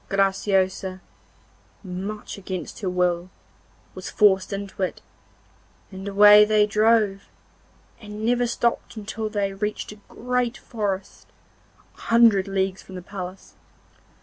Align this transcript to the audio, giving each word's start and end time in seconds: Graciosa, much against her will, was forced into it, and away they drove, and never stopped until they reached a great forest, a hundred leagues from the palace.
Graciosa, 0.09 0.99
much 1.83 2.35
against 2.39 2.79
her 2.79 2.89
will, 2.89 3.29
was 3.93 4.09
forced 4.09 4.51
into 4.51 4.81
it, 4.81 4.99
and 5.91 6.07
away 6.07 6.43
they 6.43 6.65
drove, 6.65 7.29
and 7.99 8.25
never 8.25 8.47
stopped 8.47 8.95
until 8.95 9.29
they 9.29 9.53
reached 9.53 9.91
a 9.91 9.99
great 10.09 10.57
forest, 10.57 11.27
a 11.95 12.01
hundred 12.01 12.47
leagues 12.47 12.81
from 12.81 12.95
the 12.95 13.03
palace. 13.03 13.53